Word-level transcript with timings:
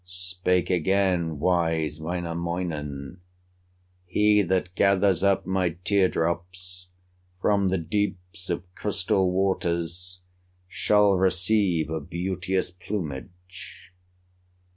Spake 0.03 0.71
again 0.71 1.37
wise 1.37 2.01
Wainamoinen: 2.01 3.19
"He 4.07 4.41
that 4.41 4.73
gathers 4.73 5.23
up 5.23 5.45
my 5.45 5.77
tear 5.83 6.09
drops 6.09 6.87
From 7.39 7.69
the 7.69 7.77
deeps 7.77 8.49
of 8.49 8.63
crystal 8.73 9.31
waters 9.31 10.21
Shall 10.67 11.11
receive 11.13 11.91
a 11.91 11.99
beauteous 12.01 12.71
plumage." 12.71 13.93